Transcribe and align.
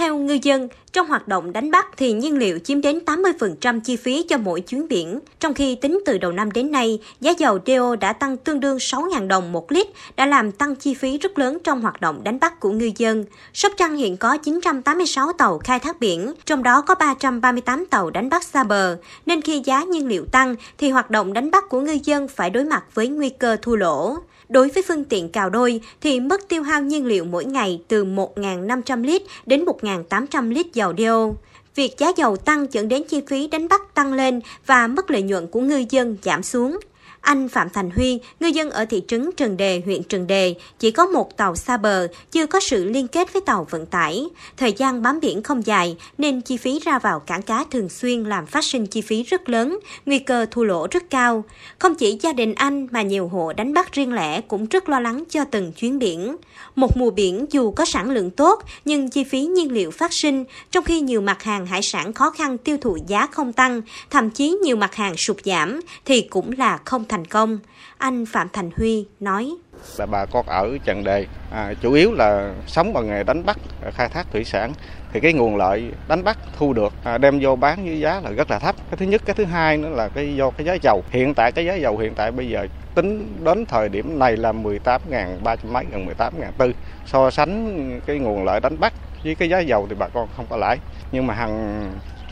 Theo 0.00 0.18
ngư 0.18 0.38
dân, 0.42 0.68
trong 0.92 1.06
hoạt 1.06 1.28
động 1.28 1.52
đánh 1.52 1.70
bắt 1.70 1.86
thì 1.96 2.12
nhiên 2.12 2.38
liệu 2.38 2.58
chiếm 2.58 2.80
đến 2.80 2.98
80% 3.06 3.80
chi 3.80 3.96
phí 3.96 4.22
cho 4.22 4.38
mỗi 4.38 4.60
chuyến 4.60 4.88
biển, 4.88 5.20
trong 5.40 5.54
khi 5.54 5.74
tính 5.74 6.02
từ 6.06 6.18
đầu 6.18 6.32
năm 6.32 6.50
đến 6.52 6.70
nay, 6.70 7.00
giá 7.20 7.30
dầu 7.38 7.58
DO 7.66 7.96
đã 7.96 8.12
tăng 8.12 8.36
tương 8.36 8.60
đương 8.60 8.76
6.000 8.76 9.28
đồng 9.28 9.52
một 9.52 9.72
lít, 9.72 9.86
đã 10.16 10.26
làm 10.26 10.52
tăng 10.52 10.76
chi 10.76 10.94
phí 10.94 11.18
rất 11.18 11.38
lớn 11.38 11.58
trong 11.64 11.82
hoạt 11.82 12.00
động 12.00 12.24
đánh 12.24 12.40
bắt 12.40 12.60
của 12.60 12.70
ngư 12.70 12.90
dân. 12.96 13.24
Sóc 13.54 13.72
Trăng 13.76 13.96
hiện 13.96 14.16
có 14.16 14.36
986 14.36 15.32
tàu 15.32 15.58
khai 15.58 15.78
thác 15.78 16.00
biển, 16.00 16.32
trong 16.44 16.62
đó 16.62 16.80
có 16.80 16.94
338 16.94 17.86
tàu 17.86 18.10
đánh 18.10 18.28
bắt 18.28 18.44
xa 18.44 18.64
bờ, 18.64 18.96
nên 19.26 19.40
khi 19.40 19.62
giá 19.64 19.84
nhiên 19.84 20.08
liệu 20.08 20.24
tăng 20.24 20.54
thì 20.78 20.90
hoạt 20.90 21.10
động 21.10 21.32
đánh 21.32 21.50
bắt 21.50 21.68
của 21.68 21.80
ngư 21.80 21.98
dân 22.04 22.28
phải 22.28 22.50
đối 22.50 22.64
mặt 22.64 22.84
với 22.94 23.08
nguy 23.08 23.28
cơ 23.28 23.56
thua 23.62 23.76
lỗ. 23.76 24.16
Đối 24.50 24.68
với 24.68 24.82
phương 24.88 25.04
tiện 25.04 25.28
cào 25.28 25.50
đôi 25.50 25.80
thì 26.00 26.20
mức 26.20 26.48
tiêu 26.48 26.62
hao 26.62 26.82
nhiên 26.82 27.06
liệu 27.06 27.24
mỗi 27.24 27.44
ngày 27.44 27.82
từ 27.88 28.04
1.500 28.04 29.02
lít 29.02 29.22
đến 29.46 29.64
1.800 29.64 30.52
lít 30.52 30.66
dầu 30.72 30.79
đeo. 30.92 31.36
Việc 31.74 31.98
giá 31.98 32.12
dầu 32.16 32.36
tăng 32.36 32.66
dẫn 32.70 32.88
đến 32.88 33.02
chi 33.08 33.20
phí 33.26 33.48
đánh 33.48 33.68
bắt 33.68 33.94
tăng 33.94 34.12
lên 34.12 34.40
và 34.66 34.86
mức 34.86 35.10
lợi 35.10 35.22
nhuận 35.22 35.46
của 35.46 35.60
ngư 35.60 35.84
dân 35.90 36.16
giảm 36.22 36.42
xuống. 36.42 36.78
Anh 37.20 37.48
Phạm 37.48 37.70
Thành 37.70 37.90
Huy, 37.90 38.18
ngư 38.40 38.48
dân 38.48 38.70
ở 38.70 38.84
thị 38.84 39.02
trấn 39.08 39.30
Trần 39.36 39.56
Đề, 39.56 39.82
huyện 39.84 40.02
Trần 40.02 40.26
Đề, 40.26 40.54
chỉ 40.78 40.90
có 40.90 41.06
một 41.06 41.36
tàu 41.36 41.56
xa 41.56 41.76
bờ, 41.76 42.08
chưa 42.30 42.46
có 42.46 42.60
sự 42.60 42.84
liên 42.84 43.08
kết 43.08 43.32
với 43.32 43.42
tàu 43.42 43.66
vận 43.70 43.86
tải. 43.86 44.24
Thời 44.56 44.72
gian 44.72 45.02
bám 45.02 45.20
biển 45.20 45.42
không 45.42 45.66
dài 45.66 45.96
nên 46.18 46.40
chi 46.40 46.56
phí 46.56 46.78
ra 46.78 46.98
vào 46.98 47.20
cảng 47.20 47.42
cá 47.42 47.64
thường 47.70 47.88
xuyên 47.88 48.24
làm 48.24 48.46
phát 48.46 48.64
sinh 48.64 48.86
chi 48.86 49.00
phí 49.00 49.22
rất 49.22 49.48
lớn, 49.48 49.78
nguy 50.06 50.18
cơ 50.18 50.46
thua 50.50 50.64
lỗ 50.64 50.86
rất 50.90 51.10
cao. 51.10 51.44
Không 51.78 51.94
chỉ 51.94 52.18
gia 52.22 52.32
đình 52.32 52.54
anh 52.54 52.86
mà 52.90 53.02
nhiều 53.02 53.28
hộ 53.28 53.52
đánh 53.52 53.74
bắt 53.74 53.92
riêng 53.92 54.12
lẻ 54.12 54.40
cũng 54.40 54.66
rất 54.66 54.88
lo 54.88 55.00
lắng 55.00 55.24
cho 55.30 55.44
từng 55.44 55.72
chuyến 55.72 55.98
biển. 55.98 56.36
Một 56.74 56.96
mùa 56.96 57.10
biển 57.10 57.46
dù 57.50 57.70
có 57.70 57.84
sản 57.84 58.10
lượng 58.10 58.30
tốt 58.30 58.62
nhưng 58.84 59.10
chi 59.10 59.24
phí 59.24 59.40
nhiên 59.40 59.72
liệu 59.72 59.90
phát 59.90 60.12
sinh, 60.12 60.44
trong 60.70 60.84
khi 60.84 61.00
nhiều 61.00 61.20
mặt 61.20 61.42
hàng 61.42 61.66
hải 61.66 61.82
sản 61.82 62.12
khó 62.12 62.30
khăn 62.30 62.58
tiêu 62.58 62.76
thụ 62.80 62.98
giá 63.06 63.26
không 63.26 63.52
tăng, 63.52 63.82
thậm 64.10 64.30
chí 64.30 64.50
nhiều 64.62 64.76
mặt 64.76 64.94
hàng 64.94 65.16
sụt 65.16 65.36
giảm 65.44 65.80
thì 66.04 66.20
cũng 66.20 66.50
là 66.58 66.78
không 66.84 67.04
thành 67.10 67.24
công. 67.24 67.58
Anh 67.98 68.26
Phạm 68.26 68.48
Thành 68.52 68.70
Huy 68.76 69.06
nói. 69.20 69.54
Là 69.98 70.06
bà 70.06 70.26
con 70.26 70.46
ở 70.46 70.78
Trần 70.84 71.04
Đề, 71.04 71.26
à, 71.50 71.74
chủ 71.82 71.92
yếu 71.92 72.12
là 72.12 72.54
sống 72.66 72.92
bằng 72.92 73.06
nghề 73.06 73.22
đánh 73.22 73.46
bắt, 73.46 73.58
khai 73.94 74.08
thác 74.08 74.26
thủy 74.32 74.44
sản 74.44 74.72
thì 75.12 75.20
cái 75.20 75.32
nguồn 75.32 75.56
lợi 75.56 75.92
đánh 76.08 76.24
bắt 76.24 76.38
thu 76.58 76.72
được 76.72 76.92
à, 77.04 77.18
đem 77.18 77.38
vô 77.42 77.56
bán 77.56 77.84
với 77.84 78.00
giá 78.00 78.20
là 78.20 78.30
rất 78.30 78.50
là 78.50 78.58
thấp. 78.58 78.76
Cái 78.90 78.96
thứ 78.96 79.06
nhất, 79.06 79.22
cái 79.24 79.34
thứ 79.34 79.44
hai 79.44 79.76
nữa 79.76 79.88
là 79.88 80.08
cái 80.08 80.36
do 80.36 80.50
cái 80.50 80.66
giá 80.66 80.74
dầu. 80.82 81.04
Hiện 81.10 81.34
tại 81.34 81.52
cái 81.52 81.64
giá 81.64 81.74
dầu 81.74 81.98
hiện 81.98 82.14
tại 82.14 82.32
bây 82.32 82.48
giờ 82.48 82.66
tính 82.94 83.36
đến 83.44 83.66
thời 83.66 83.88
điểm 83.88 84.18
này 84.18 84.36
là 84.36 84.52
18 84.52 85.00
ngàn 85.08 85.38
ba 85.44 85.56
trăm 85.56 85.72
mấy 85.72 85.84
gần 85.92 86.06
18 86.06 86.40
ngàn 86.40 86.52
tư. 86.58 86.72
So 87.06 87.30
sánh 87.30 88.00
cái 88.06 88.18
nguồn 88.18 88.44
lợi 88.44 88.60
đánh 88.60 88.80
bắt 88.80 88.92
với 89.24 89.34
cái 89.34 89.48
giá 89.48 89.58
dầu 89.58 89.86
thì 89.88 89.96
bà 89.98 90.08
con 90.08 90.28
không 90.36 90.46
có 90.50 90.56
lãi. 90.56 90.78
Nhưng 91.12 91.26
mà 91.26 91.34
hàng 91.34 91.84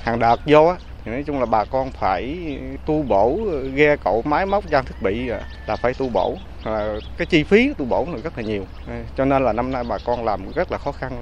hàng 0.03 0.19
đợt 0.19 0.41
vô 0.47 0.67
á, 0.67 0.77
thì 1.05 1.11
nói 1.11 1.23
chung 1.27 1.41
là 1.41 1.47
bà 1.47 1.65
con 1.65 1.91
phải 1.91 2.39
tu 2.87 3.03
bổ 3.03 3.39
ghe 3.75 3.97
cậu 4.05 4.23
máy 4.23 4.47
móc 4.47 4.71
trang 4.71 4.85
thiết 4.85 5.03
bị 5.03 5.29
à, 5.29 5.41
là 5.67 5.77
phải 5.77 5.95
tu 5.95 6.09
bổ. 6.09 6.37
Là 6.65 6.95
cái 7.19 7.27
chi 7.27 7.45
phí 7.45 7.71
tu 7.79 7.85
bổ 7.85 8.07
là 8.13 8.19
rất 8.25 8.39
là 8.39 8.45
nhiều. 8.45 8.65
Cho 9.17 9.25
nên 9.25 9.45
là 9.45 9.53
năm 9.53 9.73
nay 9.73 9.85
bà 9.89 9.99
con 10.05 10.25
làm 10.25 10.41
rất 10.55 10.73
là 10.73 10.79
khó 10.79 10.93
khăn. 10.93 11.13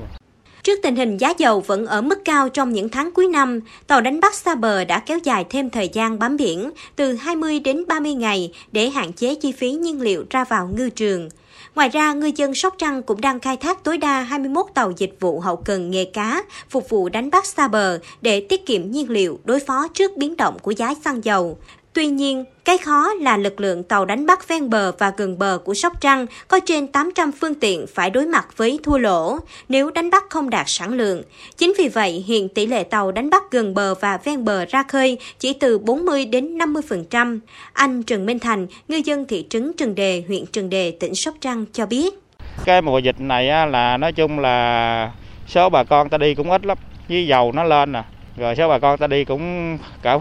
Trước 0.63 0.81
tình 0.83 0.97
hình 0.97 1.17
giá 1.17 1.33
dầu 1.39 1.61
vẫn 1.61 1.87
ở 1.87 2.01
mức 2.03 2.25
cao 2.25 2.49
trong 2.49 2.73
những 2.73 2.89
tháng 2.89 3.11
cuối 3.15 3.29
năm, 3.29 3.61
tàu 3.87 4.01
đánh 4.01 4.21
bắt 4.21 4.35
xa 4.35 4.55
bờ 4.55 4.85
đã 4.85 4.99
kéo 4.99 5.19
dài 5.19 5.45
thêm 5.51 5.71
thời 5.71 5.89
gian 5.89 6.19
bám 6.19 6.37
biển 6.37 6.71
từ 6.97 7.13
20 7.13 7.61
đến 7.61 7.85
30 7.89 8.15
ngày 8.15 8.53
để 8.73 8.91
hạn 8.91 9.13
chế 9.13 9.35
chi 9.35 9.53
phí 9.53 9.73
nhiên 9.73 10.01
liệu 10.01 10.25
ra 10.31 10.45
vào 10.45 10.71
ngư 10.77 10.91
trường. 10.91 11.29
Ngoài 11.75 11.89
ra, 11.89 12.13
ngư 12.13 12.31
dân 12.37 12.55
Sóc 12.55 12.75
Trăng 12.79 13.03
cũng 13.03 13.21
đang 13.21 13.41
khai 13.41 13.57
thác 13.57 13.85
tối 13.85 13.99
đa 13.99 14.23
21 14.23 14.67
tàu 14.75 14.93
dịch 14.97 15.17
vụ 15.21 15.41
hậu 15.41 15.57
cần 15.57 15.91
nghề 15.91 16.05
cá, 16.05 16.43
phục 16.71 16.89
vụ 16.89 17.09
đánh 17.09 17.31
bắt 17.31 17.47
xa 17.47 17.69
bờ 17.69 17.99
để 18.21 18.41
tiết 18.41 18.67
kiệm 18.67 18.91
nhiên 18.91 19.11
liệu 19.11 19.39
đối 19.45 19.61
phó 19.61 19.89
trước 19.89 20.17
biến 20.17 20.37
động 20.37 20.59
của 20.59 20.71
giá 20.71 20.95
xăng 21.05 21.25
dầu. 21.25 21.59
Tuy 21.97 22.07
nhiên, 22.07 22.45
cái 22.65 22.79
khó 22.79 23.15
là 23.21 23.37
lực 23.37 23.61
lượng 23.61 23.83
tàu 23.83 24.05
đánh 24.05 24.27
bắt 24.27 24.49
ven 24.49 24.71
bờ 24.71 24.93
và 24.99 25.13
gần 25.17 25.39
bờ 25.39 25.59
của 25.65 25.75
Sóc 25.75 26.01
Trăng 26.01 26.27
có 26.49 26.61
trên 26.67 26.87
800 26.87 27.33
phương 27.33 27.55
tiện 27.55 27.87
phải 27.95 28.11
đối 28.11 28.27
mặt 28.27 28.47
với 28.57 28.79
thua 28.83 28.99
lỗ 28.99 29.39
nếu 29.69 29.91
đánh 29.91 30.11
bắt 30.11 30.25
không 30.31 30.51
đạt 30.51 30.67
sản 30.69 30.93
lượng. 30.93 31.23
Chính 31.57 31.73
vì 31.79 31.89
vậy, 31.89 32.25
hiện 32.27 32.49
tỷ 32.49 32.67
lệ 32.67 32.85
tàu 32.85 33.13
đánh 33.13 33.31
bắt 33.31 33.43
gần 33.51 33.75
bờ 33.75 33.95
và 33.95 34.19
ven 34.25 34.45
bờ 34.45 34.65
ra 34.65 34.83
khơi 34.83 35.19
chỉ 35.39 35.53
từ 35.53 35.79
40 35.79 36.25
đến 36.25 36.59
50%. 36.59 37.39
Anh 37.73 38.03
Trần 38.03 38.27
Minh 38.27 38.39
Thành, 38.39 38.67
ngư 38.89 38.97
dân 39.05 39.25
thị 39.27 39.47
trấn 39.51 39.73
Trần 39.77 39.95
Đề, 39.95 40.25
huyện 40.29 40.47
Trần 40.47 40.71
Đề, 40.71 40.91
tỉnh 41.01 41.15
Sóc 41.15 41.35
Trăng 41.41 41.65
cho 41.73 41.87
biết. 41.87 42.15
Cái 42.65 42.83
mùa 42.83 42.99
dịch 42.99 43.21
này 43.21 43.67
là 43.67 43.97
nói 43.97 44.13
chung 44.13 44.39
là 44.39 45.13
số 45.49 45.69
bà 45.69 45.85
con 45.85 46.09
ta 46.09 46.19
đi 46.19 46.35
cũng 46.35 46.51
ít 46.51 46.67
lắm, 46.67 46.79
với 47.09 47.27
dầu 47.27 47.53
nó 47.53 47.65
lên 47.65 47.93
nè 47.93 48.03
rồi 48.37 48.57
số 48.57 48.69
bà 48.69 48.79
con 48.79 48.99
ta 48.99 49.07
đi 49.07 49.25
cũng 49.25 49.79
cỡ 50.03 50.19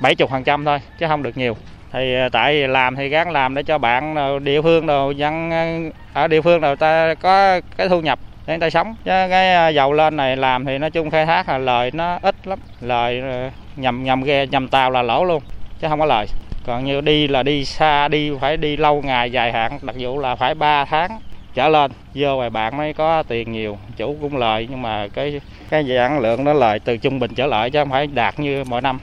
bảy 0.00 0.14
chục 0.14 0.30
phần 0.30 0.44
trăm 0.44 0.64
thôi, 0.64 0.78
chứ 0.98 1.06
không 1.08 1.22
được 1.22 1.36
nhiều. 1.36 1.56
Thì 1.92 2.14
ờ, 2.14 2.28
tại 2.28 2.54
làm 2.54 2.96
thì 2.96 3.08
gắng 3.08 3.30
làm 3.30 3.54
để 3.54 3.62
cho 3.62 3.78
bạn 3.78 4.14
ờ, 4.14 4.38
địa 4.38 4.62
phương 4.62 4.86
đâu 4.86 5.12
dân 5.12 5.50
ờ, 5.50 6.22
ở 6.22 6.28
địa 6.28 6.40
phương 6.40 6.60
nào 6.60 6.76
ta 6.76 7.14
có 7.14 7.60
cái 7.76 7.88
thu 7.88 8.00
nhập 8.00 8.18
để 8.46 8.54
người 8.54 8.60
ta 8.60 8.70
sống. 8.70 8.94
Chứ 9.04 9.10
cái 9.30 9.74
dầu 9.74 9.92
lên 9.92 10.16
này 10.16 10.36
làm 10.36 10.64
thì 10.64 10.78
nói 10.78 10.90
chung 10.90 11.10
khai 11.10 11.26
thác 11.26 11.48
là 11.48 11.58
lời 11.58 11.90
nó 11.94 12.18
ít 12.22 12.34
lắm, 12.44 12.58
lời 12.80 13.22
nhầm 13.76 14.04
nhầm 14.04 14.22
ghe, 14.22 14.46
nhầm 14.46 14.68
tàu 14.68 14.90
là 14.90 15.02
lỗ 15.02 15.24
luôn, 15.24 15.42
chứ 15.80 15.88
không 15.88 16.00
có 16.00 16.06
lời. 16.06 16.26
Còn 16.66 16.84
như 16.84 17.00
đi 17.00 17.28
là 17.28 17.42
đi 17.42 17.64
xa, 17.64 18.08
đi 18.08 18.30
phải 18.40 18.56
đi 18.56 18.76
lâu 18.76 19.02
ngày 19.02 19.32
dài 19.32 19.52
hạn 19.52 19.78
đặc 19.82 19.96
dụ 19.96 20.18
là 20.18 20.34
phải 20.34 20.54
3 20.54 20.84
tháng 20.84 21.20
trở 21.54 21.68
lên. 21.68 21.90
Vô 22.14 22.38
bài 22.38 22.50
bạn 22.50 22.76
mới 22.76 22.92
có 22.92 23.22
tiền 23.22 23.52
nhiều, 23.52 23.78
chủ 23.96 24.18
cũng 24.20 24.36
lời 24.36 24.66
nhưng 24.70 24.82
mà 24.82 25.08
cái 25.08 25.40
cái 25.70 25.84
dạng 25.84 26.20
lượng 26.20 26.44
nó 26.44 26.52
lời 26.52 26.78
từ 26.78 26.96
trung 26.96 27.18
bình 27.18 27.34
trở 27.34 27.46
lại 27.46 27.70
chứ 27.70 27.78
không 27.78 27.90
phải 27.90 28.06
đạt 28.06 28.40
như 28.40 28.64
mọi 28.64 28.80
năm. 28.82 28.98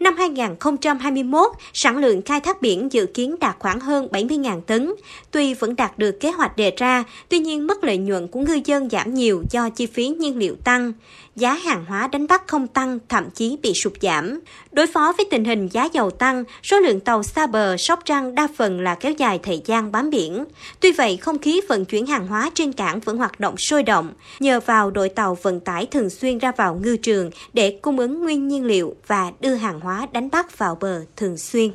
Năm 0.00 0.16
2021, 0.16 1.50
sản 1.72 1.98
lượng 1.98 2.22
khai 2.22 2.40
thác 2.40 2.62
biển 2.62 2.92
dự 2.92 3.06
kiến 3.06 3.36
đạt 3.40 3.56
khoảng 3.58 3.80
hơn 3.80 4.08
70.000 4.12 4.60
tấn. 4.60 4.92
Tuy 5.30 5.54
vẫn 5.54 5.76
đạt 5.76 5.98
được 5.98 6.20
kế 6.20 6.30
hoạch 6.30 6.56
đề 6.56 6.72
ra, 6.76 7.04
tuy 7.28 7.38
nhiên 7.38 7.66
mức 7.66 7.84
lợi 7.84 7.98
nhuận 7.98 8.28
của 8.28 8.40
ngư 8.40 8.60
dân 8.64 8.90
giảm 8.90 9.14
nhiều 9.14 9.42
do 9.50 9.68
chi 9.68 9.86
phí 9.86 10.08
nhiên 10.08 10.38
liệu 10.38 10.56
tăng. 10.64 10.92
Giá 11.36 11.54
hàng 11.54 11.84
hóa 11.88 12.08
đánh 12.08 12.26
bắt 12.26 12.42
không 12.46 12.66
tăng, 12.66 12.98
thậm 13.08 13.30
chí 13.30 13.56
bị 13.62 13.72
sụt 13.74 13.92
giảm. 14.00 14.40
Đối 14.72 14.86
phó 14.86 15.12
với 15.16 15.26
tình 15.30 15.44
hình 15.44 15.68
giá 15.68 15.84
dầu 15.84 16.10
tăng, 16.10 16.44
số 16.62 16.80
lượng 16.80 17.00
tàu 17.00 17.22
xa 17.22 17.46
bờ 17.46 17.76
Sóc 17.76 18.00
Trăng 18.04 18.34
đa 18.34 18.48
phần 18.56 18.80
là 18.80 18.94
kéo 18.94 19.12
dài 19.12 19.40
thời 19.42 19.62
gian 19.64 19.92
bám 19.92 20.10
biển. 20.10 20.44
Tuy 20.80 20.92
vậy, 20.92 21.16
không 21.16 21.38
khí 21.38 21.60
vận 21.68 21.84
chuyển 21.84 22.06
hàng 22.06 22.26
hóa 22.26 22.50
trên 22.54 22.72
cảng 22.72 23.00
vẫn 23.00 23.16
hoạt 23.16 23.40
động 23.40 23.56
sôi 23.56 23.82
động, 23.82 24.12
nhờ 24.40 24.60
vào 24.60 24.90
đội 24.90 25.08
tàu 25.08 25.34
vận 25.42 25.60
tải 25.60 25.86
thường 25.86 26.10
xuyên 26.10 26.38
ra 26.38 26.52
vào 26.56 26.80
ngư 26.82 26.96
trường 26.96 27.30
để 27.52 27.78
cung 27.82 27.98
ứng 27.98 28.24
nguyên 28.24 28.48
nhiên 28.48 28.64
liệu 28.64 28.94
và 29.06 29.32
đưa 29.40 29.54
hàng 29.54 29.80
hóa 29.80 29.95
hóa 29.96 30.06
đánh 30.12 30.30
bắt 30.30 30.58
vào 30.58 30.74
bờ 30.74 31.04
thường 31.16 31.38
xuyên. 31.38 31.70